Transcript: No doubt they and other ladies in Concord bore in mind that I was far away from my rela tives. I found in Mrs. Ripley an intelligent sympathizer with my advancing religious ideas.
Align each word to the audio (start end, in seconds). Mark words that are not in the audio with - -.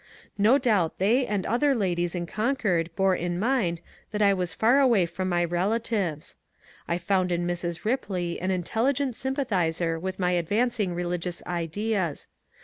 No 0.39 0.57
doubt 0.57 0.97
they 0.97 1.27
and 1.27 1.45
other 1.45 1.75
ladies 1.75 2.15
in 2.15 2.25
Concord 2.25 2.89
bore 2.95 3.15
in 3.15 3.37
mind 3.37 3.81
that 4.09 4.19
I 4.23 4.33
was 4.33 4.51
far 4.51 4.79
away 4.79 5.05
from 5.05 5.29
my 5.29 5.45
rela 5.45 5.79
tives. 5.79 6.33
I 6.87 6.97
found 6.97 7.31
in 7.31 7.45
Mrs. 7.45 7.85
Ripley 7.85 8.39
an 8.41 8.49
intelligent 8.49 9.15
sympathizer 9.15 9.99
with 9.99 10.17
my 10.17 10.31
advancing 10.31 10.95
religious 10.95 11.43
ideas. 11.45 12.25